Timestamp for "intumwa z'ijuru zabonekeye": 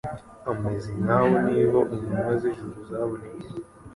1.95-3.65